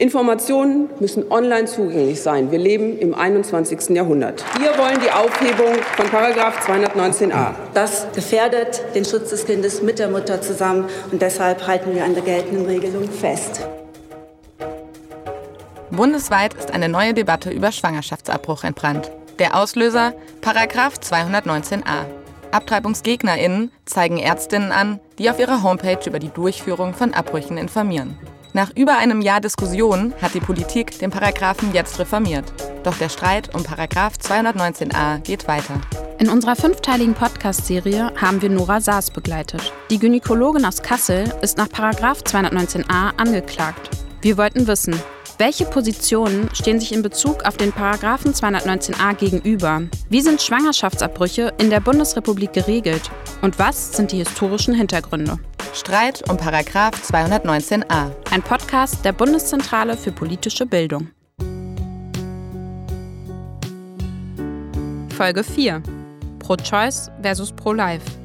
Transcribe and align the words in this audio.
Informationen 0.00 0.88
müssen 0.98 1.30
online 1.30 1.66
zugänglich 1.66 2.22
sein. 2.22 2.50
Wir 2.50 2.58
leben 2.58 2.98
im 2.98 3.14
21. 3.14 3.90
Jahrhundert. 3.90 4.42
Wir 4.58 4.70
wollen 4.78 4.98
die 5.04 5.10
Aufhebung 5.10 5.74
von 5.94 6.06
Paragraph 6.06 6.66
219a. 6.66 7.52
Das 7.74 8.06
gefährdet 8.14 8.82
den 8.94 9.04
Schutz 9.04 9.28
des 9.28 9.44
Kindes 9.44 9.82
mit 9.82 9.98
der 9.98 10.08
Mutter 10.08 10.40
zusammen 10.40 10.86
und 11.12 11.20
deshalb 11.20 11.66
halten 11.66 11.94
wir 11.94 12.02
an 12.02 12.14
der 12.14 12.22
geltenden 12.22 12.64
Regelung 12.64 13.10
fest. 13.10 13.60
Bundesweit 15.90 16.54
ist 16.54 16.72
eine 16.72 16.88
neue 16.88 17.12
Debatte 17.12 17.50
über 17.50 17.70
Schwangerschaftsabbruch 17.70 18.64
entbrannt. 18.64 19.10
Der 19.38 19.54
Auslöser 19.54 20.14
Paragraph 20.40 20.94
219a. 20.94 22.06
AbtreibungsgegnerInnen 22.52 23.70
zeigen 23.84 24.16
Ärztinnen 24.16 24.72
an, 24.72 24.98
die 25.18 25.28
auf 25.28 25.38
ihrer 25.38 25.62
Homepage 25.62 26.00
über 26.06 26.18
die 26.18 26.30
Durchführung 26.30 26.94
von 26.94 27.12
Abbrüchen 27.12 27.58
informieren. 27.58 28.16
Nach 28.52 28.70
über 28.74 28.98
einem 28.98 29.20
Jahr 29.20 29.40
Diskussion 29.40 30.12
hat 30.20 30.34
die 30.34 30.40
Politik 30.40 30.98
den 30.98 31.10
Paragraphen 31.10 31.72
jetzt 31.72 32.00
reformiert. 32.00 32.52
Doch 32.82 32.96
der 32.96 33.08
Streit 33.08 33.54
um 33.54 33.62
Paragraph 33.62 34.14
219a 34.20 35.18
geht 35.18 35.46
weiter. 35.46 35.80
In 36.18 36.28
unserer 36.28 36.56
fünfteiligen 36.56 37.14
Podcast-Serie 37.14 38.12
haben 38.20 38.42
wir 38.42 38.50
Nora 38.50 38.80
Saas 38.80 39.10
begleitet. 39.10 39.72
Die 39.90 40.00
Gynäkologin 40.00 40.64
aus 40.64 40.82
Kassel 40.82 41.32
ist 41.42 41.58
nach 41.58 41.68
Paragraph 41.68 42.22
219a 42.22 43.16
angeklagt. 43.16 43.90
Wir 44.20 44.36
wollten 44.36 44.66
wissen, 44.66 45.00
welche 45.38 45.64
Positionen 45.64 46.50
stehen 46.52 46.80
sich 46.80 46.92
in 46.92 47.02
Bezug 47.02 47.44
auf 47.44 47.56
den 47.56 47.72
Paragraphen 47.72 48.34
219a 48.34 49.14
gegenüber? 49.14 49.82
Wie 50.08 50.20
sind 50.20 50.42
Schwangerschaftsabbrüche 50.42 51.54
in 51.58 51.70
der 51.70 51.80
Bundesrepublik 51.80 52.52
geregelt? 52.52 53.10
Und 53.40 53.58
was 53.58 53.92
sind 53.92 54.12
die 54.12 54.18
historischen 54.18 54.74
Hintergründe? 54.74 55.38
Streit 55.72 56.28
um 56.28 56.36
Paragraph 56.36 56.94
219a. 56.94 58.10
Ein 58.30 58.42
Podcast 58.42 59.04
der 59.04 59.12
Bundeszentrale 59.12 59.96
für 59.96 60.10
politische 60.10 60.66
Bildung. 60.66 61.10
Folge 65.16 65.44
4. 65.44 65.82
Pro-Choice 66.40 67.10
versus 67.22 67.52
Pro-Life. 67.52 68.19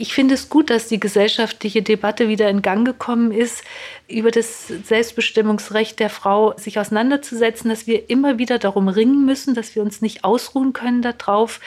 Ich 0.00 0.14
finde 0.14 0.34
es 0.34 0.48
gut, 0.48 0.70
dass 0.70 0.86
die 0.86 1.00
gesellschaftliche 1.00 1.82
Debatte 1.82 2.28
wieder 2.28 2.48
in 2.48 2.62
Gang 2.62 2.86
gekommen 2.86 3.32
ist, 3.32 3.64
über 4.06 4.30
das 4.30 4.68
Selbstbestimmungsrecht 4.68 5.98
der 5.98 6.08
Frau 6.08 6.56
sich 6.56 6.78
auseinanderzusetzen, 6.78 7.68
dass 7.68 7.88
wir 7.88 8.08
immer 8.08 8.38
wieder 8.38 8.60
darum 8.60 8.86
ringen 8.86 9.26
müssen, 9.26 9.56
dass 9.56 9.74
wir 9.74 9.82
uns 9.82 10.00
nicht 10.00 10.22
ausruhen 10.22 10.72
können 10.72 11.02
darauf, 11.02 11.58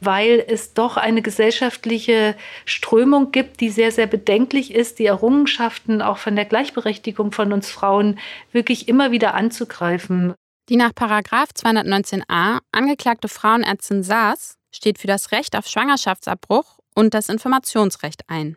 weil 0.00 0.44
es 0.46 0.72
doch 0.72 0.98
eine 0.98 1.20
gesellschaftliche 1.20 2.36
Strömung 2.64 3.32
gibt, 3.32 3.60
die 3.60 3.70
sehr, 3.70 3.90
sehr 3.90 4.06
bedenklich 4.06 4.72
ist, 4.72 5.00
die 5.00 5.06
Errungenschaften 5.06 6.00
auch 6.00 6.18
von 6.18 6.36
der 6.36 6.44
Gleichberechtigung 6.44 7.32
von 7.32 7.52
uns 7.52 7.70
Frauen 7.70 8.20
wirklich 8.52 8.86
immer 8.86 9.10
wieder 9.10 9.34
anzugreifen. 9.34 10.34
Die 10.68 10.76
nach 10.76 10.92
219a 10.92 12.60
angeklagte 12.70 13.26
Frauenärztin 13.26 14.04
Saas 14.04 14.58
steht 14.70 15.00
für 15.00 15.08
das 15.08 15.32
Recht 15.32 15.56
auf 15.56 15.66
Schwangerschaftsabbruch 15.66 16.79
und 16.94 17.14
das 17.14 17.28
Informationsrecht 17.28 18.28
ein. 18.28 18.56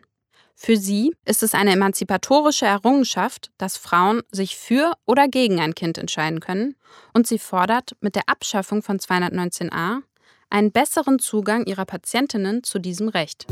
Für 0.54 0.76
sie 0.76 1.14
ist 1.24 1.42
es 1.42 1.54
eine 1.54 1.72
emanzipatorische 1.72 2.66
Errungenschaft, 2.66 3.50
dass 3.58 3.76
Frauen 3.76 4.22
sich 4.30 4.56
für 4.56 4.94
oder 5.04 5.28
gegen 5.28 5.60
ein 5.60 5.74
Kind 5.74 5.98
entscheiden 5.98 6.40
können 6.40 6.76
und 7.12 7.26
sie 7.26 7.38
fordert 7.38 7.96
mit 8.00 8.14
der 8.14 8.28
Abschaffung 8.28 8.82
von 8.82 8.98
219a 8.98 10.02
einen 10.50 10.70
besseren 10.70 11.18
Zugang 11.18 11.66
ihrer 11.66 11.84
Patientinnen 11.84 12.62
zu 12.62 12.78
diesem 12.78 13.08
Recht. 13.08 13.46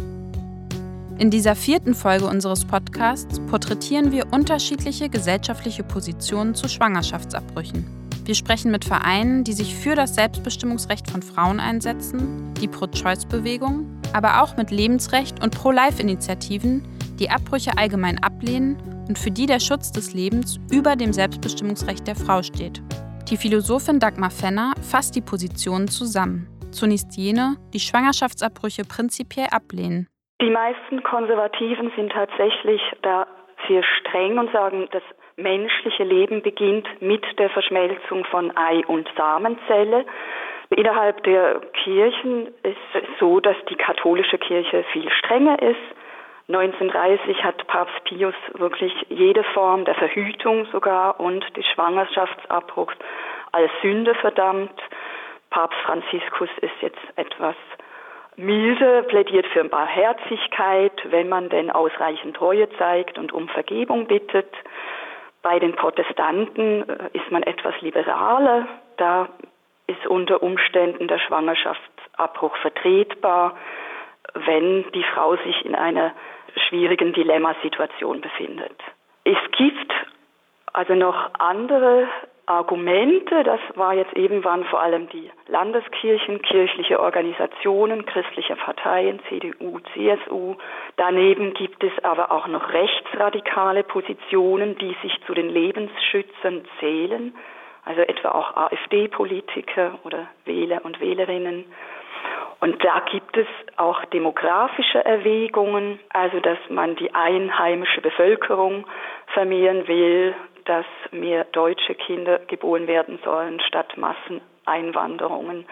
In 1.18 1.30
dieser 1.30 1.54
vierten 1.56 1.94
Folge 1.94 2.26
unseres 2.26 2.64
Podcasts 2.64 3.40
porträtieren 3.46 4.12
wir 4.12 4.32
unterschiedliche 4.32 5.08
gesellschaftliche 5.08 5.84
Positionen 5.84 6.54
zu 6.54 6.68
Schwangerschaftsabbrüchen. 6.68 8.01
Wir 8.24 8.36
sprechen 8.36 8.70
mit 8.70 8.84
Vereinen, 8.84 9.42
die 9.42 9.52
sich 9.52 9.74
für 9.74 9.96
das 9.96 10.14
Selbstbestimmungsrecht 10.14 11.10
von 11.10 11.22
Frauen 11.22 11.58
einsetzen, 11.58 12.54
die 12.60 12.68
Pro-Choice-Bewegung, 12.68 14.00
aber 14.14 14.42
auch 14.42 14.56
mit 14.56 14.70
Lebensrecht 14.70 15.42
und 15.42 15.58
Pro-Life-Initiativen, 15.58 16.86
die 17.18 17.30
Abbrüche 17.30 17.72
allgemein 17.76 18.22
ablehnen 18.22 18.76
und 19.08 19.18
für 19.18 19.32
die 19.32 19.46
der 19.46 19.58
Schutz 19.58 19.90
des 19.90 20.14
Lebens 20.14 20.60
über 20.70 20.94
dem 20.94 21.12
Selbstbestimmungsrecht 21.12 22.06
der 22.06 22.14
Frau 22.14 22.44
steht. 22.44 22.80
Die 23.28 23.36
Philosophin 23.36 23.98
Dagmar 23.98 24.30
Fenner 24.30 24.72
fasst 24.82 25.16
die 25.16 25.20
Positionen 25.20 25.88
zusammen. 25.88 26.46
Zunächst 26.70 27.16
jene, 27.16 27.56
die 27.74 27.80
Schwangerschaftsabbrüche 27.80 28.84
prinzipiell 28.84 29.48
ablehnen. 29.50 30.06
Die 30.40 30.50
meisten 30.50 31.02
Konservativen 31.02 31.90
sind 31.96 32.12
tatsächlich 32.12 32.80
da 33.02 33.26
sehr 33.66 33.82
streng 33.98 34.38
und 34.38 34.52
sagen, 34.52 34.88
das 34.92 35.02
menschliche 35.36 36.04
Leben 36.04 36.42
beginnt 36.42 36.86
mit 37.00 37.24
der 37.38 37.50
Verschmelzung 37.50 38.24
von 38.26 38.56
Ei- 38.56 38.84
und 38.86 39.08
Samenzelle. 39.16 40.04
Innerhalb 40.70 41.22
der 41.24 41.60
Kirchen 41.84 42.46
ist 42.62 42.76
es 42.94 43.18
so, 43.18 43.40
dass 43.40 43.56
die 43.68 43.76
katholische 43.76 44.38
Kirche 44.38 44.84
viel 44.92 45.10
strenger 45.10 45.60
ist. 45.60 45.80
1930 46.48 47.44
hat 47.44 47.66
Papst 47.66 48.04
Pius 48.04 48.34
wirklich 48.54 48.92
jede 49.08 49.44
Form 49.54 49.84
der 49.84 49.94
Verhütung 49.94 50.66
sogar 50.72 51.20
und 51.20 51.44
des 51.56 51.64
Schwangerschaftsabbruchs 51.66 52.94
als 53.52 53.70
Sünde 53.80 54.14
verdammt. 54.16 54.80
Papst 55.50 55.78
Franziskus 55.80 56.48
ist 56.60 56.74
jetzt 56.80 57.00
etwas 57.16 57.56
milde, 58.36 59.04
plädiert 59.04 59.46
für 59.48 59.64
Barherzigkeit, 59.64 60.92
wenn 61.10 61.28
man 61.28 61.48
denn 61.48 61.70
ausreichend 61.70 62.36
Treue 62.36 62.68
zeigt 62.78 63.18
und 63.18 63.32
um 63.32 63.48
Vergebung 63.48 64.06
bittet. 64.06 64.52
Bei 65.42 65.58
den 65.58 65.74
Protestanten 65.74 66.88
äh, 66.88 67.08
ist 67.12 67.30
man 67.30 67.42
etwas 67.42 67.74
liberaler. 67.80 68.66
Da 68.96 69.28
ist 69.86 70.06
unter 70.06 70.42
Umständen 70.42 71.08
der 71.08 71.18
Schwangerschaftsabbruch 71.18 72.56
vertretbar, 72.58 73.56
wenn 74.34 74.90
die 74.92 75.04
Frau 75.14 75.36
sich 75.36 75.64
in 75.64 75.74
einer 75.74 76.12
schwierigen 76.68 77.12
Dilemmasituation 77.12 78.20
befindet. 78.20 78.76
Es 79.24 79.38
gibt 79.56 79.92
also 80.72 80.94
noch 80.94 81.30
andere 81.38 82.08
Argumente, 82.46 83.44
das 83.44 83.60
war 83.76 83.94
jetzt 83.94 84.14
eben, 84.14 84.42
waren 84.42 84.64
vor 84.64 84.82
allem 84.82 85.08
die 85.10 85.30
Landeskirchen, 85.46 86.42
kirchliche 86.42 86.98
Organisationen, 86.98 88.04
christliche 88.04 88.56
Parteien, 88.56 89.20
CDU, 89.28 89.78
CSU. 89.94 90.56
Daneben 90.96 91.54
gibt 91.54 91.84
es 91.84 91.92
aber 92.02 92.32
auch 92.32 92.48
noch 92.48 92.72
rechtsradikale 92.72 93.84
Positionen, 93.84 94.76
die 94.78 94.96
sich 95.02 95.16
zu 95.26 95.34
den 95.34 95.50
Lebensschützern 95.50 96.64
zählen, 96.80 97.32
also 97.84 98.00
etwa 98.00 98.30
auch 98.32 98.56
AfD-Politiker 98.56 100.00
oder 100.02 100.26
Wähler 100.44 100.84
und 100.84 101.00
Wählerinnen. 101.00 101.64
Und 102.58 102.84
da 102.84 103.00
gibt 103.10 103.36
es 103.36 103.46
auch 103.76 104.04
demografische 104.06 105.04
Erwägungen, 105.04 105.98
also 106.10 106.38
dass 106.40 106.58
man 106.68 106.96
die 106.96 107.12
einheimische 107.14 108.00
Bevölkerung 108.00 108.86
vermehren 109.26 109.88
will, 109.88 110.34
dass 110.64 110.86
mehr 111.10 111.44
deutsche 111.44 111.94
Kinder 111.94 112.38
geboren 112.46 112.86
werden 112.86 113.18
sollen 113.24 113.60
statt 113.60 113.96
Masseneinwanderungen 113.96 115.66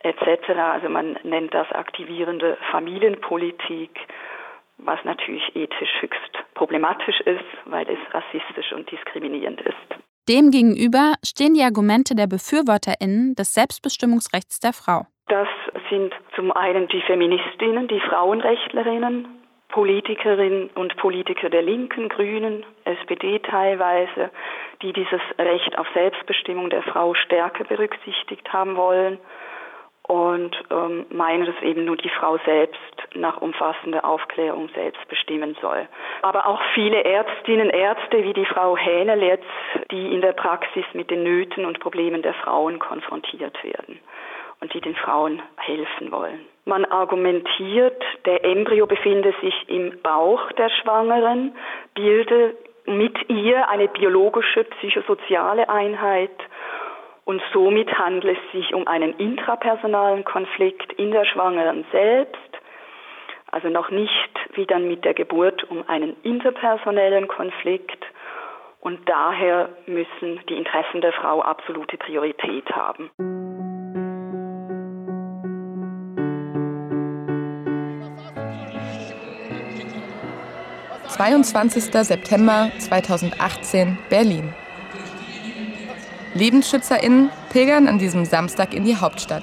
etc. 0.00 0.50
Also 0.58 0.88
man 0.88 1.18
nennt 1.22 1.54
das 1.54 1.70
aktivierende 1.72 2.56
Familienpolitik, 2.70 3.90
was 4.78 4.98
natürlich 5.04 5.54
ethisch 5.54 6.00
höchst 6.00 6.38
problematisch 6.54 7.20
ist, 7.20 7.44
weil 7.66 7.88
es 7.88 7.98
rassistisch 8.14 8.72
und 8.72 8.90
diskriminierend 8.90 9.60
ist. 9.60 10.02
Demgegenüber 10.28 11.14
stehen 11.24 11.54
die 11.54 11.62
Argumente 11.62 12.14
der 12.14 12.26
Befürworterinnen 12.26 13.34
des 13.34 13.54
Selbstbestimmungsrechts 13.54 14.60
der 14.60 14.72
Frau. 14.72 15.02
Das 15.26 15.48
sind 15.90 16.14
zum 16.36 16.52
einen 16.52 16.88
die 16.88 17.02
Feministinnen, 17.02 17.88
die 17.88 18.00
Frauenrechtlerinnen, 18.00 19.41
Politikerinnen 19.72 20.70
und 20.74 20.96
Politiker 20.98 21.50
der 21.50 21.62
Linken, 21.62 22.08
Grünen, 22.08 22.64
SPD 22.84 23.38
teilweise, 23.40 24.30
die 24.82 24.92
dieses 24.92 25.20
Recht 25.38 25.76
auf 25.78 25.86
Selbstbestimmung 25.94 26.70
der 26.70 26.82
Frau 26.82 27.14
stärker 27.14 27.64
berücksichtigt 27.64 28.52
haben 28.52 28.76
wollen 28.76 29.18
und 30.02 30.54
ähm, 30.70 31.06
meinen, 31.10 31.46
dass 31.46 31.60
eben 31.62 31.84
nur 31.84 31.96
die 31.96 32.10
Frau 32.10 32.38
selbst 32.44 32.78
nach 33.14 33.40
umfassender 33.40 34.04
Aufklärung 34.04 34.68
selbst 34.74 35.06
bestimmen 35.08 35.56
soll. 35.62 35.88
Aber 36.22 36.46
auch 36.46 36.60
viele 36.74 37.02
Ärztinnen, 37.04 37.70
Ärzte 37.70 38.24
wie 38.24 38.34
die 38.34 38.46
Frau 38.46 38.76
Hähnel 38.76 39.22
jetzt, 39.22 39.44
die 39.90 40.12
in 40.12 40.20
der 40.20 40.32
Praxis 40.32 40.84
mit 40.92 41.10
den 41.10 41.22
Nöten 41.22 41.64
und 41.64 41.80
Problemen 41.80 42.22
der 42.22 42.34
Frauen 42.34 42.78
konfrontiert 42.78 43.62
werden 43.64 44.00
und 44.62 44.72
die 44.72 44.80
den 44.80 44.94
Frauen 44.94 45.42
helfen 45.56 46.10
wollen. 46.12 46.46
Man 46.64 46.84
argumentiert, 46.84 48.00
der 48.24 48.44
Embryo 48.44 48.86
befinde 48.86 49.34
sich 49.42 49.54
im 49.68 50.00
Bauch 50.02 50.52
der 50.52 50.70
Schwangeren, 50.70 51.54
bilde 51.94 52.54
mit 52.86 53.28
ihr 53.28 53.68
eine 53.68 53.88
biologische, 53.88 54.64
psychosoziale 54.64 55.68
Einheit 55.68 56.30
und 57.24 57.42
somit 57.52 57.92
handelt 57.98 58.38
es 58.38 58.52
sich 58.52 58.72
um 58.72 58.86
einen 58.86 59.14
intrapersonalen 59.16 60.24
Konflikt 60.24 60.92
in 60.94 61.10
der 61.10 61.24
Schwangeren 61.24 61.84
selbst, 61.90 62.38
also 63.50 63.68
noch 63.68 63.90
nicht 63.90 64.30
wie 64.54 64.66
dann 64.66 64.86
mit 64.86 65.04
der 65.04 65.14
Geburt 65.14 65.64
um 65.70 65.84
einen 65.88 66.16
interpersonellen 66.22 67.26
Konflikt. 67.28 68.04
Und 68.80 69.08
daher 69.08 69.68
müssen 69.86 70.40
die 70.48 70.56
Interessen 70.56 71.00
der 71.00 71.12
Frau 71.12 71.40
absolute 71.40 71.96
Priorität 71.98 72.68
haben. 72.74 73.10
22. 81.12 81.92
September 82.06 82.72
2018, 82.78 83.98
Berlin. 84.08 84.54
LebensschützerInnen 86.32 87.28
pilgern 87.50 87.86
an 87.86 87.98
diesem 87.98 88.24
Samstag 88.24 88.72
in 88.72 88.84
die 88.84 88.96
Hauptstadt. 88.96 89.42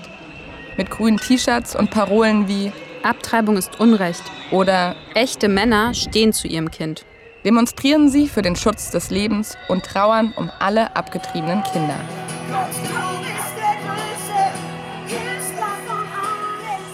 Mit 0.78 0.90
grünen 0.90 1.20
T-Shirts 1.20 1.76
und 1.76 1.92
Parolen 1.92 2.48
wie 2.48 2.72
Abtreibung 3.04 3.56
ist 3.56 3.80
Unrecht 3.80 4.24
oder 4.50 4.96
echte 5.14 5.48
Männer 5.48 5.94
stehen 5.94 6.34
zu 6.34 6.48
ihrem 6.48 6.72
Kind. 6.72 7.06
Demonstrieren 7.46 8.10
sie 8.10 8.28
für 8.28 8.42
den 8.42 8.56
Schutz 8.56 8.90
des 8.90 9.12
Lebens 9.12 9.56
und 9.68 9.86
trauern 9.86 10.34
um 10.36 10.50
alle 10.60 10.96
abgetriebenen 10.96 11.62
Kinder. 11.72 12.00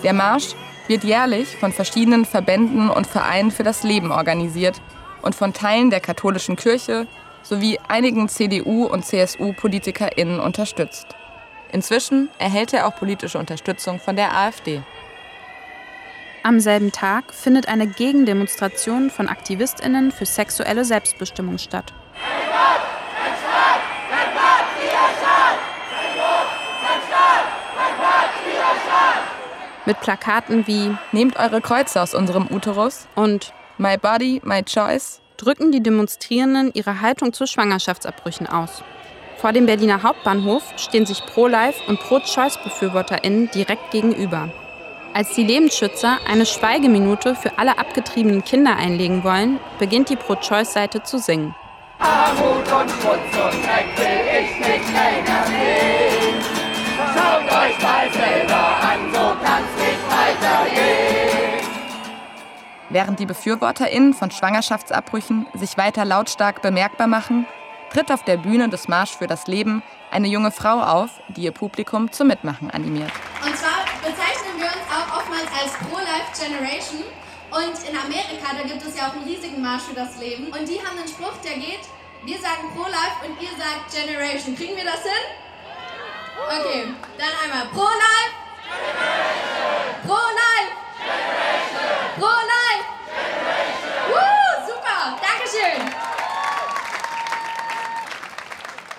Der 0.03 0.13
Marsch 0.13 0.53
wird 0.87 1.03
jährlich 1.03 1.55
von 1.57 1.71
verschiedenen 1.71 2.25
Verbänden 2.25 2.89
und 2.89 3.07
Vereinen 3.07 3.51
für 3.51 3.63
das 3.63 3.83
Leben 3.83 4.11
organisiert 4.11 4.81
und 5.21 5.35
von 5.35 5.53
Teilen 5.53 5.89
der 5.89 5.99
katholischen 5.99 6.55
Kirche 6.55 7.07
sowie 7.43 7.79
einigen 7.87 8.27
CDU- 8.27 8.87
und 8.87 9.05
CSU-PolitikerInnen 9.05 10.39
unterstützt. 10.39 11.07
Inzwischen 11.71 12.29
erhält 12.39 12.73
er 12.73 12.87
auch 12.87 12.95
politische 12.95 13.37
Unterstützung 13.37 13.99
von 13.99 14.15
der 14.15 14.35
AfD. 14.35 14.81
Am 16.43 16.59
selben 16.59 16.91
Tag 16.91 17.33
findet 17.33 17.67
eine 17.67 17.87
Gegendemonstration 17.87 19.09
von 19.09 19.27
AktivistInnen 19.27 20.11
für 20.11 20.25
sexuelle 20.25 20.85
Selbstbestimmung 20.85 21.57
statt. 21.57 21.91
Mit 29.85 30.01
Plakaten 30.01 30.65
wie 30.65 30.97
Nehmt 31.11 31.37
eure 31.37 31.61
Kreuze 31.61 32.01
aus 32.01 32.15
unserem 32.15 32.47
Uterus 32.49 33.07
und 33.13 33.53
My 33.77 33.97
Body, 33.97 34.41
My 34.43 34.63
Choice 34.63 35.21
drücken 35.37 35.71
die 35.71 35.83
Demonstrierenden 35.83 36.71
ihre 36.73 37.01
Haltung 37.01 37.33
zu 37.33 37.45
Schwangerschaftsabbrüchen 37.45 38.47
aus. 38.47 38.83
Vor 39.37 39.51
dem 39.51 39.67
Berliner 39.67 40.01
Hauptbahnhof 40.01 40.63
stehen 40.77 41.05
sich 41.05 41.23
Pro-Life 41.25 41.81
und 41.87 41.99
Pro-Choice-BefürworterInnen 41.99 43.51
direkt 43.51 43.91
gegenüber. 43.91 44.49
Als 45.13 45.35
die 45.35 45.43
Lebensschützer 45.43 46.17
eine 46.27 46.45
Schweigeminute 46.45 47.35
für 47.35 47.57
alle 47.59 47.77
abgetriebenen 47.77 48.43
Kinder 48.43 48.75
einlegen 48.77 49.23
wollen, 49.23 49.59
beginnt 49.77 50.09
die 50.09 50.15
Pro-Choice-Seite 50.15 51.03
zu 51.03 51.19
singen. 51.19 51.53
Armut 51.99 52.71
und 52.71 52.89
Schmutz 52.89 53.31
und 53.33 53.63
Dreck 53.63 53.87
will 53.97 54.41
ich 54.41 54.57
nicht 54.57 54.93
länger 54.93 55.43
sehen. 55.45 56.41
Schaut 57.13 57.43
euch 57.43 57.81
mal 57.81 58.11
selber 58.11 58.74
Während 62.89 63.19
die 63.19 63.25
BefürworterInnen 63.25 64.13
von 64.13 64.29
Schwangerschaftsabbrüchen 64.29 65.47
sich 65.55 65.77
weiter 65.77 66.05
lautstark 66.05 66.61
bemerkbar 66.61 67.07
machen, 67.07 67.47
tritt 67.91 68.11
auf 68.11 68.23
der 68.23 68.37
Bühne 68.37 68.69
des 68.69 68.87
Marsch 68.87 69.11
für 69.11 69.27
das 69.27 69.47
Leben 69.47 69.81
eine 70.11 70.27
junge 70.27 70.51
Frau 70.51 70.81
auf, 70.81 71.09
die 71.29 71.43
ihr 71.43 71.51
Publikum 71.51 72.11
zum 72.11 72.27
Mitmachen 72.27 72.69
animiert. 72.69 73.11
Und 73.43 73.57
zwar 73.57 73.85
bezeichnen 74.01 74.57
wir 74.57 74.67
uns 74.67 74.85
auch 74.91 75.17
oftmals 75.17 75.47
als 75.61 75.73
Pro-Life 75.89 76.29
Generation. 76.37 77.03
Und 77.51 77.89
in 77.89 77.95
Amerika, 77.95 78.53
da 78.55 78.67
gibt 78.67 78.85
es 78.85 78.97
ja 78.97 79.07
auch 79.07 79.13
einen 79.13 79.23
riesigen 79.23 79.61
Marsch 79.61 79.83
für 79.83 79.95
das 79.95 80.17
Leben. 80.19 80.47
Und 80.47 80.67
die 80.67 80.79
haben 80.79 80.97
einen 80.97 81.07
Spruch, 81.07 81.37
der 81.43 81.55
geht, 81.55 81.87
wir 82.23 82.37
sagen 82.37 82.69
Pro-Life 82.75 83.25
und 83.25 83.41
ihr 83.41 83.49
sagt 83.57 83.91
Generation. 83.93 84.55
Kriegen 84.55 84.75
wir 84.75 84.85
das 84.85 85.01
hin? 85.01 85.25
Okay, 86.47 86.83
dann 87.17 87.33
einmal 87.43 87.67
Pro-Life. 87.73 88.33
Pro-Life. 90.05 90.54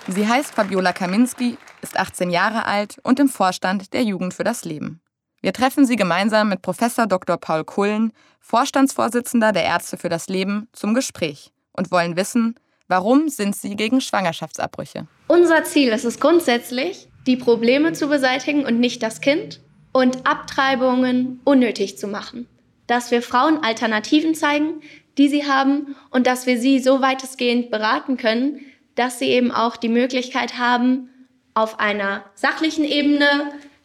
Sie 0.09 0.29
heißt 0.29 0.55
Fabiola 0.55 0.93
Kaminski, 0.93 1.59
ist 1.83 1.99
18 1.99 2.31
Jahre 2.31 2.65
alt 2.65 2.97
und 3.03 3.19
im 3.19 3.29
Vorstand 3.29 3.93
der 3.93 4.05
Jugend 4.05 4.35
für 4.35 4.45
das 4.45 4.65
Leben. 4.65 5.01
Wir 5.43 5.53
treffen 5.53 5.85
sie 5.85 5.97
gemeinsam 5.97 6.49
mit 6.49 6.63
Professor 6.63 7.09
Dr. 7.09 7.37
Paul 7.39 7.65
Kullen, 7.65 8.13
Vorstandsvorsitzender 8.39 9.51
der 9.51 9.65
Ärzte 9.65 9.97
für 9.97 10.09
das 10.09 10.29
Leben, 10.29 10.69
zum 10.73 10.95
Gespräch 10.95 11.53
und 11.73 11.91
wollen 11.91 12.17
wissen, 12.17 12.55
warum 12.87 13.29
sind 13.29 13.57
sie 13.57 13.75
gegen 13.75 14.01
Schwangerschaftsabbrüche? 14.01 15.09
Unser 15.27 15.65
Ziel 15.65 15.89
ist 15.89 16.05
es 16.05 16.21
grundsätzlich, 16.21 17.09
die 17.27 17.37
Probleme 17.37 17.93
zu 17.93 18.09
beseitigen 18.09 18.65
und 18.65 18.79
nicht 18.79 19.03
das 19.03 19.21
Kind 19.21 19.61
und 19.93 20.25
Abtreibungen 20.25 21.41
unnötig 21.43 21.99
zu 21.99 22.07
machen. 22.07 22.47
Dass 22.87 23.11
wir 23.11 23.23
Frauen 23.23 23.65
Alternativen 23.65 24.37
zeigen, 24.37 24.83
die 25.19 25.29
sie 25.29 25.49
haben 25.49 25.97
und 26.11 26.29
dass 26.29 26.47
wir 26.47 26.61
sie 26.61 26.79
so 26.79 27.03
weitestgehend 27.03 27.73
beraten 27.73 28.17
können, 28.17 28.61
dass 28.97 29.19
sie 29.19 29.27
eben 29.27 29.53
auch 29.53 29.77
die 29.77 29.89
Möglichkeit 29.89 30.59
haben, 30.59 31.09
auf 31.55 31.79
einer 31.79 32.25
sachlichen 32.35 32.85
Ebene 32.85 33.29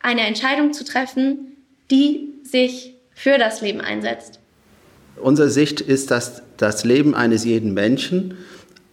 eine 0.02 0.22
Entscheidung 0.22 0.74
zu 0.74 0.84
treffen, 0.84 1.58
die 1.92 2.34
sich 2.44 2.96
für 3.14 3.38
das 3.38 3.62
Leben 3.62 3.82
einsetzt. 3.82 4.40
Unsere 5.18 5.50
Sicht 5.50 5.80
ist, 5.80 6.10
dass 6.10 6.42
das 6.58 6.84
Leben 6.84 7.14
eines 7.14 7.46
jeden 7.46 7.74
Menschen 7.74 8.38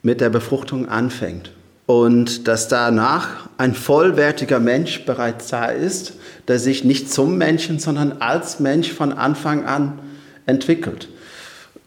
mit 0.02 0.20
der 0.20 0.28
Befruchtung 0.28 0.88
anfängt 0.88 1.52
und 1.86 2.46
dass 2.46 2.68
danach 2.68 3.48
ein 3.56 3.74
vollwertiger 3.74 4.60
Mensch 4.60 5.04
bereits 5.06 5.48
da 5.48 5.66
ist, 5.66 6.14
der 6.46 6.58
sich 6.58 6.84
nicht 6.84 7.10
zum 7.10 7.38
Menschen, 7.38 7.78
sondern 7.78 8.20
als 8.20 8.60
Mensch 8.60 8.92
von 8.92 9.12
Anfang 9.12 9.64
an 9.64 9.98
entwickelt. 10.44 11.08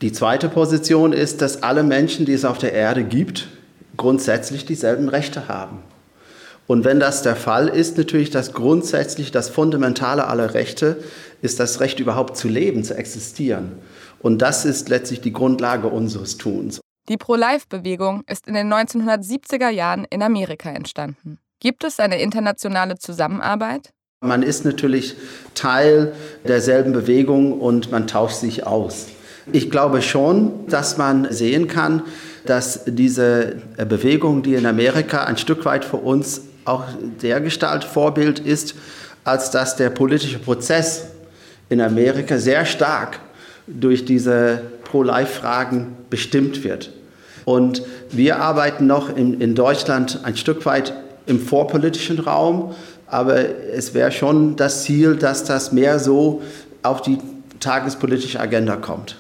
Die 0.02 0.12
zweite 0.12 0.50
Position 0.50 1.14
ist, 1.14 1.42
dass 1.42 1.62
alle 1.62 1.84
Menschen, 1.84 2.26
die 2.26 2.34
es 2.34 2.46
auf 2.46 2.58
der 2.58 2.74
Erde 2.74 3.04
gibt, 3.04 3.48
grundsätzlich 4.02 4.66
dieselben 4.66 5.08
Rechte 5.08 5.48
haben. 5.48 5.80
Und 6.68 6.86
wenn 6.86 7.00
das 7.00 7.22
der 7.22 7.36
Fall 7.36 7.68
ist, 7.68 7.98
natürlich 7.98 8.32
das 8.32 8.54
grundsätzlich, 8.54 9.32
das 9.32 9.50
Fundamentale 9.50 10.28
aller 10.28 10.54
Rechte 10.54 10.98
ist 11.42 11.60
das 11.60 11.80
Recht 11.80 12.00
überhaupt 12.00 12.36
zu 12.36 12.48
leben, 12.48 12.84
zu 12.84 12.96
existieren. 12.96 13.74
Und 14.20 14.42
das 14.42 14.66
ist 14.66 14.90
letztlich 14.90 15.22
die 15.22 15.34
Grundlage 15.34 15.88
unseres 15.88 16.38
Tuns. 16.38 16.80
Die 17.10 17.18
Pro-Life-Bewegung 17.18 18.24
ist 18.28 18.48
in 18.48 18.54
den 18.54 18.72
1970er 18.74 19.70
Jahren 19.70 20.06
in 20.10 20.24
Amerika 20.24 20.72
entstanden. 20.72 21.40
Gibt 21.60 21.84
es 21.84 22.00
eine 22.00 22.22
internationale 22.22 22.98
Zusammenarbeit? 22.98 23.92
Man 24.22 24.44
ist 24.44 24.66
natürlich 24.66 25.16
Teil 25.54 26.14
derselben 26.48 26.94
Bewegung 26.94 27.60
und 27.60 27.92
man 27.92 28.08
tauscht 28.08 28.38
sich 28.38 28.66
aus. 28.66 29.08
Ich 29.52 29.70
glaube 29.70 30.02
schon, 30.02 30.68
dass 30.68 30.98
man 30.98 31.32
sehen 31.32 31.68
kann, 31.68 32.04
dass 32.46 32.82
diese 32.86 33.58
Bewegung, 33.78 34.44
die 34.44 34.56
in 34.56 34.66
Amerika 34.66 35.24
ein 35.26 35.38
Stück 35.38 35.66
weit 35.66 35.86
für 35.86 35.98
uns 35.98 36.42
auch 36.66 36.86
der 37.22 37.42
Gestalt 37.42 37.84
Vorbild 37.84 38.40
ist, 38.40 38.76
als 39.24 39.52
dass 39.52 39.76
der 39.76 39.90
politische 39.90 40.40
Prozess 40.40 41.06
in 41.70 41.82
Amerika 41.82 42.38
sehr 42.38 42.66
stark 42.66 43.20
durch 43.68 44.06
diese 44.06 44.62
Pro-Life-Fragen 44.84 45.96
bestimmt 46.10 46.64
wird. 46.64 46.92
Und 47.46 47.84
wir 48.12 48.40
arbeiten 48.40 48.88
noch 48.88 49.16
in, 49.16 49.40
in 49.42 49.56
Deutschland 49.56 50.20
ein 50.24 50.36
Stück 50.36 50.66
weit 50.66 50.94
im 51.26 51.40
vorpolitischen 51.40 52.20
Raum, 52.20 52.76
aber 53.08 53.38
es 53.74 53.94
wäre 53.94 54.12
schon 54.12 54.56
das 54.56 54.84
Ziel, 54.84 55.16
dass 55.16 55.44
das 55.44 55.72
mehr 55.72 56.00
so 56.00 56.42
auf 56.84 57.02
die 57.02 57.18
tagespolitische 57.60 58.40
Agenda 58.40 58.76
kommt. 58.76 59.18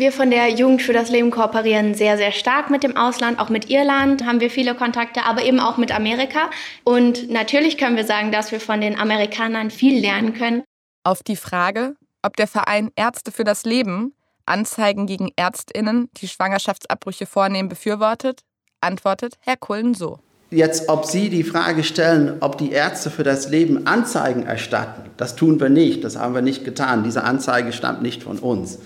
Wir 0.00 0.12
von 0.12 0.30
der 0.30 0.48
Jugend 0.48 0.80
für 0.80 0.94
das 0.94 1.10
Leben 1.10 1.30
kooperieren 1.30 1.92
sehr, 1.92 2.16
sehr 2.16 2.32
stark 2.32 2.70
mit 2.70 2.82
dem 2.82 2.96
Ausland. 2.96 3.38
Auch 3.38 3.50
mit 3.50 3.68
Irland 3.68 4.24
haben 4.24 4.40
wir 4.40 4.48
viele 4.48 4.74
Kontakte, 4.74 5.26
aber 5.26 5.44
eben 5.44 5.60
auch 5.60 5.76
mit 5.76 5.94
Amerika. 5.94 6.48
Und 6.84 7.28
natürlich 7.28 7.76
können 7.76 7.96
wir 7.96 8.06
sagen, 8.06 8.32
dass 8.32 8.50
wir 8.50 8.60
von 8.60 8.80
den 8.80 8.98
Amerikanern 8.98 9.70
viel 9.70 10.00
lernen 10.00 10.32
können. 10.32 10.62
Auf 11.04 11.22
die 11.22 11.36
Frage, 11.36 11.96
ob 12.22 12.34
der 12.36 12.46
Verein 12.46 12.90
Ärzte 12.96 13.30
für 13.30 13.44
das 13.44 13.64
Leben 13.66 14.14
Anzeigen 14.46 15.06
gegen 15.06 15.32
Ärztinnen, 15.36 16.08
die 16.16 16.28
Schwangerschaftsabbrüche 16.28 17.26
vornehmen, 17.26 17.68
befürwortet, 17.68 18.40
antwortet 18.80 19.34
Herr 19.40 19.58
Kullen 19.58 19.92
so. 19.92 20.18
Jetzt, 20.48 20.88
ob 20.88 21.04
Sie 21.04 21.28
die 21.28 21.44
Frage 21.44 21.84
stellen, 21.84 22.38
ob 22.40 22.56
die 22.56 22.72
Ärzte 22.72 23.10
für 23.10 23.22
das 23.22 23.50
Leben 23.50 23.86
Anzeigen 23.86 24.44
erstatten, 24.44 25.10
das 25.18 25.36
tun 25.36 25.60
wir 25.60 25.68
nicht, 25.68 26.04
das 26.04 26.16
haben 26.16 26.34
wir 26.34 26.40
nicht 26.40 26.64
getan. 26.64 27.04
Diese 27.04 27.22
Anzeige 27.22 27.74
stammt 27.74 28.00
nicht 28.00 28.22
von 28.22 28.38
uns. 28.38 28.78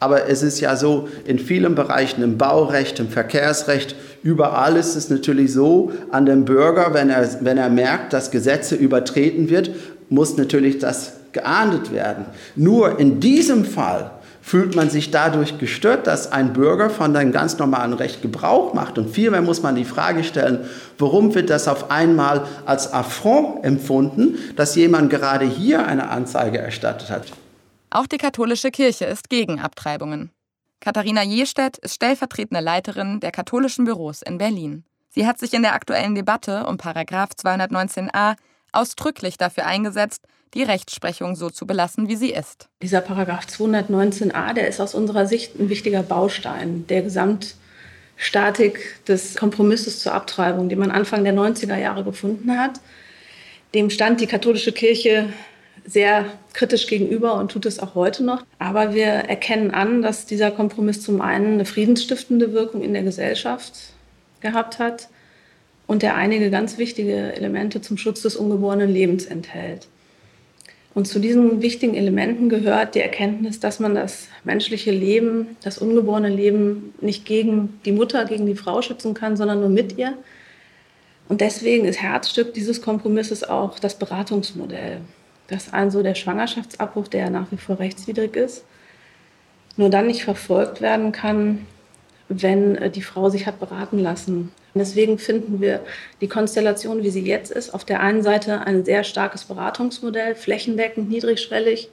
Aber 0.00 0.28
es 0.28 0.42
ist 0.42 0.60
ja 0.60 0.76
so, 0.76 1.08
in 1.26 1.38
vielen 1.38 1.74
Bereichen, 1.74 2.22
im 2.22 2.38
Baurecht, 2.38 2.98
im 2.98 3.08
Verkehrsrecht, 3.08 3.94
überall 4.22 4.76
ist 4.76 4.96
es 4.96 5.10
natürlich 5.10 5.52
so, 5.52 5.92
an 6.10 6.26
dem 6.26 6.44
Bürger, 6.44 6.94
wenn 6.94 7.10
er, 7.10 7.28
wenn 7.42 7.58
er 7.58 7.68
merkt, 7.68 8.12
dass 8.12 8.30
Gesetze 8.30 8.74
übertreten 8.74 9.50
wird, 9.50 9.70
muss 10.08 10.36
natürlich 10.36 10.78
das 10.78 11.12
geahndet 11.32 11.92
werden. 11.92 12.24
Nur 12.56 12.98
in 12.98 13.20
diesem 13.20 13.64
Fall 13.64 14.10
Fühlt 14.42 14.74
man 14.74 14.88
sich 14.88 15.10
dadurch 15.10 15.58
gestört, 15.58 16.06
dass 16.06 16.32
ein 16.32 16.54
Bürger 16.54 16.88
von 16.88 17.14
einem 17.14 17.30
ganz 17.30 17.58
normalen 17.58 17.92
Recht 17.92 18.22
Gebrauch 18.22 18.72
macht? 18.72 18.98
Und 18.98 19.10
vielmehr 19.10 19.42
muss 19.42 19.62
man 19.62 19.74
die 19.74 19.84
Frage 19.84 20.24
stellen, 20.24 20.60
warum 20.98 21.34
wird 21.34 21.50
das 21.50 21.68
auf 21.68 21.90
einmal 21.90 22.44
als 22.64 22.92
Affront 22.92 23.64
empfunden, 23.64 24.38
dass 24.56 24.74
jemand 24.76 25.10
gerade 25.10 25.44
hier 25.44 25.86
eine 25.86 26.08
Anzeige 26.08 26.58
erstattet 26.58 27.10
hat? 27.10 27.24
Auch 27.92 28.06
die 28.06 28.18
katholische 28.18 28.70
Kirche 28.70 29.06
ist 29.06 29.30
gegen 29.30 29.58
Abtreibungen. 29.58 30.30
Katharina 30.78 31.24
Jestedt 31.24 31.76
ist 31.78 31.96
stellvertretende 31.96 32.62
Leiterin 32.62 33.18
der 33.18 33.32
katholischen 33.32 33.84
Büros 33.84 34.22
in 34.22 34.38
Berlin. 34.38 34.84
Sie 35.08 35.26
hat 35.26 35.40
sich 35.40 35.52
in 35.54 35.62
der 35.62 35.74
aktuellen 35.74 36.14
Debatte 36.14 36.66
um 36.66 36.78
Paragraf 36.78 37.30
219a 37.30 38.36
ausdrücklich 38.70 39.38
dafür 39.38 39.66
eingesetzt, 39.66 40.22
die 40.54 40.62
Rechtsprechung 40.62 41.34
so 41.34 41.50
zu 41.50 41.66
belassen, 41.66 42.08
wie 42.08 42.14
sie 42.14 42.30
ist. 42.30 42.68
Dieser 42.80 43.00
Paragraph 43.00 43.46
219a, 43.46 44.54
der 44.54 44.68
ist 44.68 44.80
aus 44.80 44.94
unserer 44.94 45.26
Sicht 45.26 45.58
ein 45.58 45.68
wichtiger 45.68 46.04
Baustein 46.04 46.86
der 46.86 47.02
Gesamtstatik 47.02 49.04
des 49.08 49.34
Kompromisses 49.34 49.98
zur 49.98 50.14
Abtreibung, 50.14 50.68
den 50.68 50.78
man 50.78 50.92
Anfang 50.92 51.24
der 51.24 51.34
90er 51.34 51.76
Jahre 51.76 52.04
gefunden 52.04 52.56
hat. 52.56 52.80
Dem 53.74 53.90
stand 53.90 54.20
die 54.20 54.28
katholische 54.28 54.70
Kirche 54.70 55.32
sehr 55.86 56.26
kritisch 56.52 56.86
gegenüber 56.86 57.34
und 57.34 57.50
tut 57.50 57.66
es 57.66 57.78
auch 57.78 57.94
heute 57.94 58.24
noch. 58.24 58.44
Aber 58.58 58.94
wir 58.94 59.06
erkennen 59.06 59.70
an, 59.70 60.02
dass 60.02 60.26
dieser 60.26 60.50
Kompromiss 60.50 61.02
zum 61.02 61.20
einen 61.20 61.54
eine 61.54 61.64
friedensstiftende 61.64 62.52
Wirkung 62.52 62.82
in 62.82 62.92
der 62.92 63.02
Gesellschaft 63.02 63.72
gehabt 64.40 64.78
hat 64.78 65.08
und 65.86 66.02
der 66.02 66.14
einige 66.14 66.50
ganz 66.50 66.78
wichtige 66.78 67.34
Elemente 67.34 67.80
zum 67.80 67.96
Schutz 67.96 68.22
des 68.22 68.36
ungeborenen 68.36 68.90
Lebens 68.90 69.26
enthält. 69.26 69.88
Und 70.92 71.06
zu 71.06 71.20
diesen 71.20 71.62
wichtigen 71.62 71.94
Elementen 71.94 72.48
gehört 72.48 72.94
die 72.94 73.00
Erkenntnis, 73.00 73.60
dass 73.60 73.78
man 73.78 73.94
das 73.94 74.26
menschliche 74.42 74.90
Leben, 74.90 75.56
das 75.62 75.78
ungeborene 75.78 76.28
Leben 76.28 76.94
nicht 77.00 77.24
gegen 77.24 77.80
die 77.84 77.92
Mutter, 77.92 78.24
gegen 78.24 78.46
die 78.46 78.56
Frau 78.56 78.82
schützen 78.82 79.14
kann, 79.14 79.36
sondern 79.36 79.60
nur 79.60 79.68
mit 79.68 79.98
ihr. 79.98 80.14
Und 81.28 81.40
deswegen 81.40 81.84
ist 81.84 82.02
Herzstück 82.02 82.54
dieses 82.54 82.82
Kompromisses 82.82 83.44
auch 83.44 83.78
das 83.78 83.96
Beratungsmodell. 83.96 85.00
Das 85.50 85.72
also 85.72 86.02
der 86.02 86.14
Schwangerschaftsabbruch, 86.14 87.08
der 87.08 87.24
ja 87.24 87.30
nach 87.30 87.50
wie 87.50 87.58
vor 87.58 87.78
rechtswidrig 87.78 88.36
ist, 88.36 88.64
nur 89.76 89.90
dann 89.90 90.06
nicht 90.06 90.24
verfolgt 90.24 90.80
werden 90.80 91.12
kann, 91.12 91.66
wenn 92.28 92.76
äh, 92.76 92.90
die 92.90 93.02
Frau 93.02 93.28
sich 93.28 93.46
hat 93.46 93.60
beraten 93.60 93.98
lassen 93.98 94.52
Deswegen 94.74 95.18
finden 95.18 95.60
wir 95.60 95.80
die 96.20 96.28
Konstellation, 96.28 97.02
wie 97.02 97.10
sie 97.10 97.24
jetzt 97.24 97.50
ist, 97.50 97.74
auf 97.74 97.84
der 97.84 98.00
einen 98.00 98.22
Seite 98.22 98.60
ein 98.60 98.84
sehr 98.84 99.04
starkes 99.04 99.44
Beratungsmodell, 99.44 100.34
flächendeckend, 100.34 101.08
niedrigschwellig, 101.08 101.90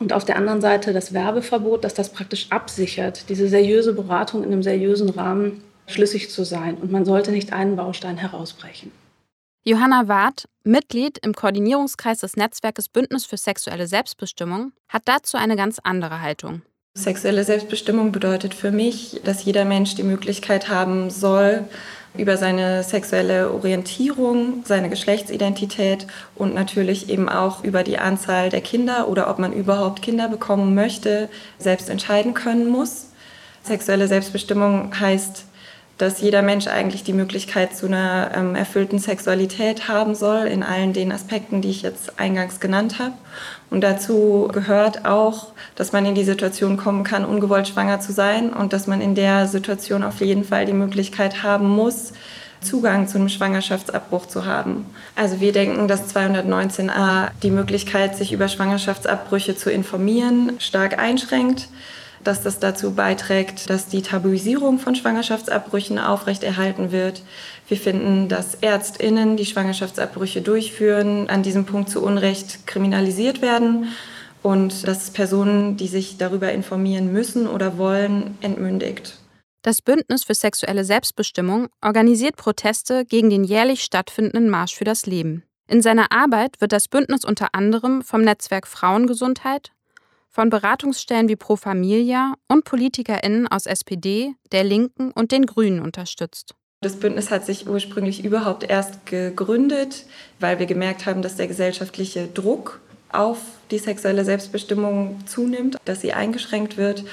und 0.00 0.12
auf 0.12 0.24
der 0.24 0.36
anderen 0.36 0.60
Seite 0.60 0.92
das 0.92 1.14
Werbeverbot, 1.14 1.84
das 1.84 1.94
das 1.94 2.10
praktisch 2.10 2.48
absichert, 2.50 3.28
diese 3.28 3.48
seriöse 3.48 3.92
Beratung 3.92 4.42
in 4.42 4.50
einem 4.50 4.62
seriösen 4.62 5.08
Rahmen 5.08 5.62
schlüssig 5.86 6.30
zu 6.30 6.42
sein. 6.42 6.74
Und 6.74 6.90
man 6.90 7.04
sollte 7.04 7.30
nicht 7.30 7.52
einen 7.52 7.76
Baustein 7.76 8.16
herausbrechen. 8.16 8.90
Johanna 9.66 10.08
Ward, 10.08 10.46
Mitglied 10.62 11.16
im 11.24 11.32
Koordinierungskreis 11.32 12.18
des 12.18 12.36
Netzwerkes 12.36 12.90
Bündnis 12.90 13.24
für 13.24 13.38
sexuelle 13.38 13.86
Selbstbestimmung, 13.86 14.72
hat 14.90 15.04
dazu 15.06 15.38
eine 15.38 15.56
ganz 15.56 15.78
andere 15.82 16.20
Haltung. 16.20 16.60
Sexuelle 16.92 17.44
Selbstbestimmung 17.44 18.12
bedeutet 18.12 18.52
für 18.52 18.70
mich, 18.70 19.22
dass 19.24 19.42
jeder 19.46 19.64
Mensch 19.64 19.94
die 19.94 20.02
Möglichkeit 20.02 20.68
haben 20.68 21.08
soll, 21.08 21.64
über 22.14 22.36
seine 22.36 22.82
sexuelle 22.82 23.52
Orientierung, 23.52 24.64
seine 24.66 24.90
Geschlechtsidentität 24.90 26.06
und 26.34 26.54
natürlich 26.54 27.08
eben 27.08 27.30
auch 27.30 27.64
über 27.64 27.84
die 27.84 27.96
Anzahl 27.96 28.50
der 28.50 28.60
Kinder 28.60 29.08
oder 29.08 29.30
ob 29.30 29.38
man 29.38 29.54
überhaupt 29.54 30.02
Kinder 30.02 30.28
bekommen 30.28 30.74
möchte, 30.74 31.30
selbst 31.58 31.88
entscheiden 31.88 32.34
können 32.34 32.68
muss. 32.68 33.06
Sexuelle 33.62 34.08
Selbstbestimmung 34.08 34.92
heißt, 35.00 35.46
dass 35.98 36.20
jeder 36.20 36.42
Mensch 36.42 36.66
eigentlich 36.66 37.04
die 37.04 37.12
Möglichkeit 37.12 37.76
zu 37.76 37.86
einer 37.86 38.32
ähm, 38.34 38.54
erfüllten 38.54 38.98
Sexualität 38.98 39.88
haben 39.88 40.14
soll, 40.14 40.46
in 40.46 40.62
allen 40.62 40.92
den 40.92 41.12
Aspekten, 41.12 41.60
die 41.60 41.70
ich 41.70 41.82
jetzt 41.82 42.18
eingangs 42.18 42.58
genannt 42.60 42.98
habe. 42.98 43.14
Und 43.70 43.82
dazu 43.82 44.48
gehört 44.52 45.04
auch, 45.04 45.48
dass 45.76 45.92
man 45.92 46.04
in 46.06 46.14
die 46.14 46.24
Situation 46.24 46.76
kommen 46.76 47.04
kann, 47.04 47.24
ungewollt 47.24 47.68
schwanger 47.68 48.00
zu 48.00 48.12
sein 48.12 48.52
und 48.52 48.72
dass 48.72 48.86
man 48.86 49.00
in 49.00 49.14
der 49.14 49.46
Situation 49.46 50.02
auf 50.02 50.20
jeden 50.20 50.44
Fall 50.44 50.66
die 50.66 50.72
Möglichkeit 50.72 51.42
haben 51.42 51.68
muss, 51.68 52.12
Zugang 52.60 53.06
zu 53.06 53.18
einem 53.18 53.28
Schwangerschaftsabbruch 53.28 54.26
zu 54.26 54.46
haben. 54.46 54.86
Also 55.14 55.40
wir 55.40 55.52
denken, 55.52 55.86
dass 55.86 56.14
219a 56.14 57.28
die 57.42 57.50
Möglichkeit, 57.50 58.16
sich 58.16 58.32
über 58.32 58.48
Schwangerschaftsabbrüche 58.48 59.54
zu 59.56 59.70
informieren, 59.70 60.52
stark 60.58 60.98
einschränkt 60.98 61.68
dass 62.24 62.42
das 62.42 62.58
dazu 62.58 62.94
beiträgt, 62.94 63.70
dass 63.70 63.86
die 63.86 64.02
Tabuisierung 64.02 64.78
von 64.78 64.94
Schwangerschaftsabbrüchen 64.94 65.98
aufrechterhalten 65.98 66.90
wird. 66.90 67.22
Wir 67.68 67.76
finden, 67.76 68.28
dass 68.28 68.56
Ärztinnen, 68.56 69.36
die 69.36 69.46
Schwangerschaftsabbrüche 69.46 70.42
durchführen, 70.42 71.28
an 71.28 71.42
diesem 71.42 71.64
Punkt 71.64 71.90
zu 71.90 72.02
Unrecht 72.02 72.66
kriminalisiert 72.66 73.42
werden 73.42 73.88
und 74.42 74.86
dass 74.86 75.10
Personen, 75.10 75.76
die 75.76 75.88
sich 75.88 76.18
darüber 76.18 76.52
informieren 76.52 77.12
müssen 77.12 77.46
oder 77.46 77.78
wollen, 77.78 78.36
entmündigt. 78.40 79.18
Das 79.62 79.80
Bündnis 79.80 80.24
für 80.24 80.34
sexuelle 80.34 80.84
Selbstbestimmung 80.84 81.68
organisiert 81.80 82.36
Proteste 82.36 83.06
gegen 83.06 83.30
den 83.30 83.44
jährlich 83.44 83.82
stattfindenden 83.82 84.50
Marsch 84.50 84.74
für 84.74 84.84
das 84.84 85.06
Leben. 85.06 85.42
In 85.66 85.80
seiner 85.80 86.12
Arbeit 86.12 86.60
wird 86.60 86.72
das 86.72 86.88
Bündnis 86.88 87.24
unter 87.24 87.48
anderem 87.54 88.02
vom 88.02 88.20
Netzwerk 88.20 88.66
Frauengesundheit, 88.66 89.72
von 90.34 90.50
Beratungsstellen 90.50 91.28
wie 91.28 91.36
Pro 91.36 91.54
Familia 91.54 92.34
und 92.48 92.64
PolitikerInnen 92.64 93.46
aus 93.46 93.66
SPD, 93.66 94.34
der 94.50 94.64
Linken 94.64 95.12
und 95.12 95.30
den 95.30 95.46
Grünen 95.46 95.80
unterstützt. 95.80 96.56
Das 96.80 96.96
Bündnis 96.96 97.30
hat 97.30 97.46
sich 97.46 97.68
ursprünglich 97.68 98.24
überhaupt 98.24 98.64
erst 98.64 99.06
gegründet, 99.06 100.04
weil 100.40 100.58
wir 100.58 100.66
gemerkt 100.66 101.06
haben, 101.06 101.22
dass 101.22 101.36
der 101.36 101.46
gesellschaftliche 101.46 102.26
Druck 102.26 102.80
auf 103.14 103.38
die 103.70 103.78
sexuelle 103.78 104.24
Selbstbestimmung 104.24 105.18
zunimmt, 105.26 105.76
dass 105.84 106.00
sie 106.00 106.12
eingeschränkt 106.12 106.76
wird. 106.76 107.04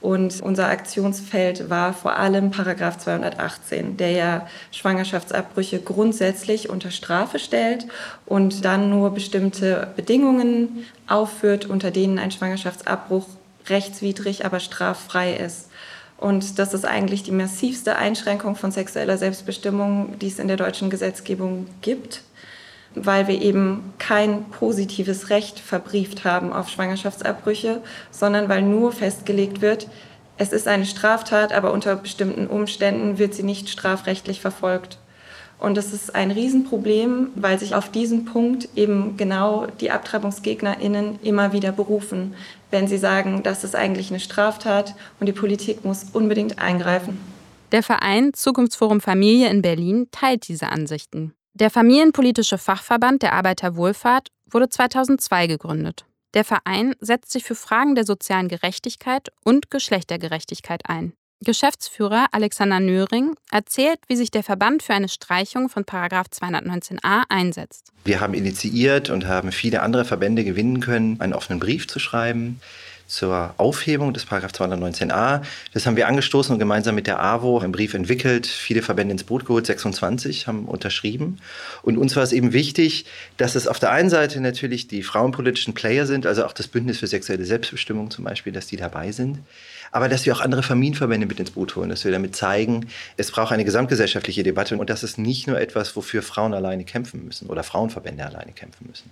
Und 0.00 0.40
unser 0.42 0.68
Aktionsfeld 0.68 1.70
war 1.70 1.92
vor 1.92 2.16
allem 2.16 2.50
Paragraph 2.50 2.98
218, 2.98 3.96
der 3.96 4.10
ja 4.10 4.48
Schwangerschaftsabbrüche 4.72 5.80
grundsätzlich 5.80 6.68
unter 6.68 6.90
Strafe 6.90 7.38
stellt 7.38 7.86
und 8.26 8.64
dann 8.64 8.90
nur 8.90 9.10
bestimmte 9.10 9.88
Bedingungen 9.96 10.84
aufführt, 11.06 11.66
unter 11.66 11.90
denen 11.90 12.18
ein 12.18 12.30
Schwangerschaftsabbruch 12.30 13.26
rechtswidrig, 13.68 14.44
aber 14.44 14.60
straffrei 14.60 15.34
ist. 15.34 15.68
Und 16.18 16.58
das 16.58 16.74
ist 16.74 16.84
eigentlich 16.84 17.22
die 17.22 17.32
massivste 17.32 17.96
Einschränkung 17.96 18.56
von 18.56 18.72
sexueller 18.72 19.16
Selbstbestimmung, 19.16 20.18
die 20.18 20.28
es 20.28 20.38
in 20.38 20.48
der 20.48 20.58
deutschen 20.58 20.90
Gesetzgebung 20.90 21.66
gibt 21.80 22.22
weil 22.94 23.28
wir 23.28 23.40
eben 23.40 23.92
kein 23.98 24.44
positives 24.50 25.30
Recht 25.30 25.60
verbrieft 25.60 26.24
haben 26.24 26.52
auf 26.52 26.68
Schwangerschaftsabbrüche, 26.68 27.82
sondern 28.10 28.48
weil 28.48 28.62
nur 28.62 28.92
festgelegt 28.92 29.60
wird, 29.60 29.88
es 30.36 30.52
ist 30.52 30.66
eine 30.66 30.86
Straftat, 30.86 31.52
aber 31.52 31.70
unter 31.70 31.96
bestimmten 31.96 32.46
Umständen 32.46 33.18
wird 33.18 33.34
sie 33.34 33.42
nicht 33.42 33.68
strafrechtlich 33.68 34.40
verfolgt. 34.40 34.98
Und 35.58 35.76
das 35.76 35.92
ist 35.92 36.14
ein 36.14 36.30
Riesenproblem, 36.30 37.28
weil 37.34 37.58
sich 37.58 37.74
auf 37.74 37.90
diesen 37.90 38.24
Punkt 38.24 38.70
eben 38.74 39.18
genau 39.18 39.66
die 39.66 39.90
AbtreibungsgegnerInnen 39.90 41.18
immer 41.22 41.52
wieder 41.52 41.70
berufen, 41.72 42.34
wenn 42.70 42.88
sie 42.88 42.96
sagen, 42.96 43.42
das 43.42 43.64
ist 43.64 43.76
eigentlich 43.76 44.08
eine 44.08 44.20
Straftat 44.20 44.94
und 45.20 45.26
die 45.26 45.34
Politik 45.34 45.84
muss 45.84 46.06
unbedingt 46.14 46.58
eingreifen. 46.58 47.20
Der 47.72 47.82
Verein 47.82 48.32
Zukunftsforum 48.32 49.02
Familie 49.02 49.50
in 49.50 49.60
Berlin 49.60 50.08
teilt 50.10 50.48
diese 50.48 50.70
Ansichten. 50.70 51.34
Der 51.54 51.70
Familienpolitische 51.70 52.58
Fachverband 52.58 53.22
der 53.22 53.32
Arbeiterwohlfahrt 53.32 54.28
wurde 54.48 54.68
2002 54.68 55.48
gegründet. 55.48 56.04
Der 56.34 56.44
Verein 56.44 56.94
setzt 57.00 57.32
sich 57.32 57.42
für 57.42 57.56
Fragen 57.56 57.96
der 57.96 58.04
sozialen 58.04 58.46
Gerechtigkeit 58.46 59.30
und 59.44 59.68
Geschlechtergerechtigkeit 59.70 60.82
ein. 60.88 61.12
Geschäftsführer 61.42 62.26
Alexander 62.32 62.80
Nöring 62.80 63.34
erzählt, 63.50 63.98
wie 64.06 64.16
sich 64.16 64.30
der 64.30 64.42
Verband 64.42 64.82
für 64.82 64.92
eine 64.92 65.08
Streichung 65.08 65.68
von 65.70 65.84
219a 65.84 67.22
einsetzt. 67.30 67.92
Wir 68.04 68.20
haben 68.20 68.34
initiiert 68.34 69.10
und 69.10 69.26
haben 69.26 69.50
viele 69.50 69.82
andere 69.82 70.04
Verbände 70.04 70.44
gewinnen 70.44 70.80
können, 70.80 71.18
einen 71.20 71.32
offenen 71.32 71.58
Brief 71.58 71.88
zu 71.88 71.98
schreiben 71.98 72.60
zur 73.10 73.54
Aufhebung 73.56 74.14
des 74.14 74.26
219a. 74.26 75.42
Das 75.74 75.86
haben 75.86 75.96
wir 75.96 76.06
angestoßen 76.06 76.52
und 76.52 76.58
gemeinsam 76.58 76.94
mit 76.94 77.06
der 77.06 77.20
AWO 77.20 77.58
einen 77.58 77.72
Brief 77.72 77.94
entwickelt, 77.94 78.46
viele 78.46 78.82
Verbände 78.82 79.12
ins 79.12 79.24
Boot 79.24 79.44
geholt, 79.44 79.66
26 79.66 80.46
haben 80.46 80.66
unterschrieben. 80.66 81.38
Und 81.82 81.98
uns 81.98 82.14
war 82.16 82.22
es 82.22 82.32
eben 82.32 82.52
wichtig, 82.52 83.06
dass 83.36 83.56
es 83.56 83.66
auf 83.66 83.78
der 83.78 83.90
einen 83.90 84.10
Seite 84.10 84.40
natürlich 84.40 84.86
die 84.86 85.02
frauenpolitischen 85.02 85.74
Player 85.74 86.06
sind, 86.06 86.26
also 86.26 86.44
auch 86.44 86.52
das 86.52 86.68
Bündnis 86.68 86.98
für 86.98 87.06
sexuelle 87.06 87.44
Selbstbestimmung 87.44 88.10
zum 88.10 88.24
Beispiel, 88.24 88.52
dass 88.52 88.66
die 88.66 88.76
dabei 88.76 89.12
sind 89.12 89.40
aber 89.92 90.08
dass 90.08 90.24
wir 90.26 90.34
auch 90.34 90.40
andere 90.40 90.62
Familienverbände 90.62 91.26
mit 91.26 91.40
ins 91.40 91.50
Boot 91.50 91.76
holen, 91.76 91.88
dass 91.88 92.04
wir 92.04 92.12
damit 92.12 92.36
zeigen, 92.36 92.86
es 93.16 93.32
braucht 93.32 93.52
eine 93.52 93.64
gesamtgesellschaftliche 93.64 94.42
Debatte 94.42 94.76
und 94.78 94.88
das 94.88 95.02
ist 95.02 95.18
nicht 95.18 95.46
nur 95.46 95.60
etwas, 95.60 95.96
wofür 95.96 96.22
Frauen 96.22 96.54
alleine 96.54 96.84
kämpfen 96.84 97.24
müssen 97.24 97.48
oder 97.48 97.62
Frauenverbände 97.62 98.24
alleine 98.24 98.52
kämpfen 98.52 98.86
müssen. 98.88 99.10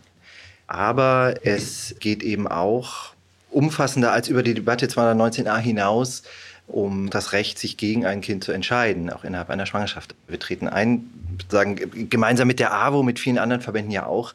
Aber 0.67 1.35
es 1.43 1.97
geht 1.99 2.23
eben 2.23 2.47
auch 2.47 3.15
umfassender 3.51 4.13
als 4.13 4.29
über 4.29 4.43
die 4.43 4.55
Debatte 4.55 4.87
219a 4.87 5.59
hinaus 5.59 6.23
um 6.69 7.09
das 7.09 7.33
Recht, 7.33 7.59
sich 7.59 7.77
gegen 7.77 8.05
ein 8.05 8.21
Kind 8.21 8.45
zu 8.45 8.53
entscheiden, 8.53 9.11
auch 9.11 9.25
innerhalb 9.25 9.51
einer 9.51 9.67
Schwangerschaft. 9.67 10.15
Wir 10.29 10.39
treten 10.39 10.69
ein, 10.69 11.11
sagen 11.49 12.09
gemeinsam 12.11 12.47
mit 12.47 12.61
der 12.61 12.75
AWO, 12.75 13.03
mit 13.03 13.19
vielen 13.19 13.39
anderen 13.39 13.63
Verbänden 13.63 13.91
ja 13.91 14.07
auch, 14.07 14.35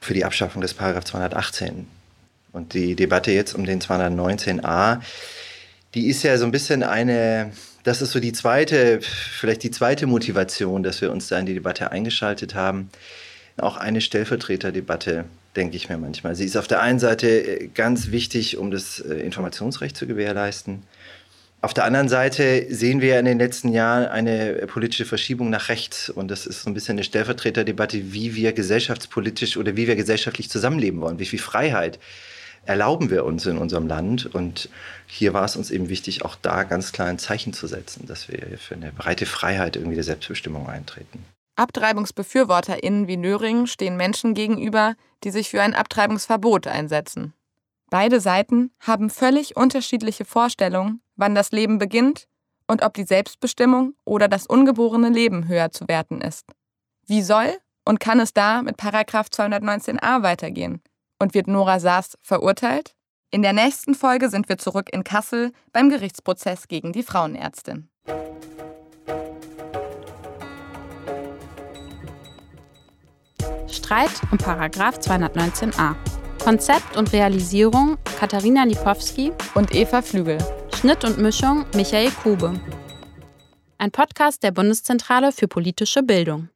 für 0.00 0.14
die 0.14 0.24
Abschaffung 0.24 0.62
des 0.62 0.74
Paragraph 0.74 1.04
218. 1.04 1.88
Und 2.52 2.74
die 2.74 2.94
Debatte 2.94 3.32
jetzt 3.32 3.54
um 3.54 3.64
den 3.64 3.80
219a, 3.80 5.00
die 5.94 6.06
ist 6.06 6.22
ja 6.22 6.38
so 6.38 6.44
ein 6.44 6.52
bisschen 6.52 6.84
eine, 6.84 7.52
das 7.82 8.02
ist 8.02 8.12
so 8.12 8.20
die 8.20 8.32
zweite, 8.32 9.00
vielleicht 9.00 9.64
die 9.64 9.72
zweite 9.72 10.06
Motivation, 10.06 10.84
dass 10.84 11.00
wir 11.00 11.10
uns 11.10 11.26
da 11.26 11.38
in 11.38 11.46
die 11.46 11.54
Debatte 11.54 11.90
eingeschaltet 11.90 12.54
haben. 12.54 12.90
Auch 13.56 13.76
eine 13.76 14.00
Stellvertreterdebatte, 14.00 15.24
denke 15.56 15.76
ich 15.76 15.88
mir 15.88 15.98
manchmal. 15.98 16.34
Sie 16.34 16.44
ist 16.44 16.56
auf 16.56 16.68
der 16.68 16.80
einen 16.80 16.98
Seite 16.98 17.68
ganz 17.74 18.10
wichtig, 18.10 18.56
um 18.56 18.70
das 18.70 19.00
äh, 19.00 19.14
Informationsrecht 19.14 19.96
zu 19.96 20.06
gewährleisten. 20.06 20.82
Auf 21.60 21.74
der 21.74 21.84
anderen 21.84 22.08
Seite 22.08 22.66
sehen 22.72 23.00
wir 23.00 23.18
in 23.18 23.24
den 23.24 23.38
letzten 23.38 23.72
Jahren 23.72 24.06
eine 24.06 24.66
politische 24.68 25.04
Verschiebung 25.04 25.50
nach 25.50 25.68
rechts. 25.68 26.08
Und 26.08 26.30
das 26.30 26.46
ist 26.46 26.62
so 26.62 26.70
ein 26.70 26.74
bisschen 26.74 26.94
eine 26.94 27.04
Stellvertreterdebatte, 27.04 28.12
wie 28.12 28.36
wir 28.36 28.52
gesellschaftspolitisch 28.52 29.56
oder 29.56 29.76
wie 29.76 29.88
wir 29.88 29.96
gesellschaftlich 29.96 30.50
zusammenleben 30.50 31.00
wollen, 31.00 31.18
wie 31.18 31.26
viel 31.26 31.40
Freiheit 31.40 31.98
erlauben 32.64 33.10
wir 33.10 33.24
uns 33.24 33.44
in 33.46 33.58
unserem 33.58 33.88
Land. 33.88 34.32
Und 34.32 34.68
hier 35.08 35.32
war 35.32 35.44
es 35.44 35.56
uns 35.56 35.72
eben 35.72 35.88
wichtig, 35.88 36.24
auch 36.24 36.36
da 36.36 36.62
ganz 36.62 36.92
klar 36.92 37.08
ein 37.08 37.18
Zeichen 37.18 37.52
zu 37.52 37.66
setzen, 37.66 38.06
dass 38.06 38.28
wir 38.28 38.56
für 38.58 38.74
eine 38.74 38.92
breite 38.92 39.26
Freiheit 39.26 39.74
irgendwie 39.74 39.96
der 39.96 40.04
Selbstbestimmung 40.04 40.68
eintreten. 40.68 41.24
AbtreibungsbefürworterInnen 41.58 43.08
wie 43.08 43.16
Nöring 43.16 43.66
stehen 43.66 43.96
Menschen 43.96 44.34
gegenüber, 44.34 44.94
die 45.24 45.30
sich 45.30 45.50
für 45.50 45.60
ein 45.60 45.74
Abtreibungsverbot 45.74 46.66
einsetzen. 46.66 47.34
Beide 47.90 48.20
Seiten 48.20 48.70
haben 48.80 49.10
völlig 49.10 49.56
unterschiedliche 49.56 50.24
Vorstellungen, 50.24 51.00
wann 51.16 51.34
das 51.34 51.52
Leben 51.52 51.78
beginnt 51.78 52.28
und 52.66 52.82
ob 52.82 52.94
die 52.94 53.04
Selbstbestimmung 53.04 53.94
oder 54.04 54.28
das 54.28 54.46
ungeborene 54.46 55.08
Leben 55.08 55.48
höher 55.48 55.70
zu 55.70 55.88
werten 55.88 56.20
ist. 56.20 56.46
Wie 57.06 57.22
soll 57.22 57.56
und 57.84 57.98
kann 57.98 58.20
es 58.20 58.34
da 58.34 58.62
mit 58.62 58.76
Paragraph 58.76 59.28
219a 59.28 60.22
weitergehen? 60.22 60.82
Und 61.18 61.34
wird 61.34 61.48
Nora 61.48 61.80
Saas 61.80 62.16
verurteilt? 62.22 62.94
In 63.30 63.42
der 63.42 63.52
nächsten 63.52 63.94
Folge 63.94 64.28
sind 64.28 64.48
wir 64.48 64.58
zurück 64.58 64.88
in 64.92 65.04
Kassel 65.04 65.52
beim 65.72 65.90
Gerichtsprozess 65.90 66.68
gegen 66.68 66.92
die 66.92 67.02
Frauenärztin. 67.02 67.88
Streit 73.88 74.20
um 74.30 74.36
Paragraph 74.36 74.98
219a. 74.98 75.94
Konzept 76.44 76.98
und 76.98 77.10
Realisierung 77.14 77.96
Katharina 78.20 78.64
Lipowski 78.64 79.32
und 79.54 79.74
Eva 79.74 80.02
Flügel. 80.02 80.36
Schnitt 80.74 81.06
und 81.06 81.16
Mischung 81.16 81.64
Michael 81.74 82.10
Kube. 82.10 82.60
Ein 83.78 83.90
Podcast 83.90 84.42
der 84.42 84.50
Bundeszentrale 84.50 85.32
für 85.32 85.48
politische 85.48 86.02
Bildung. 86.02 86.50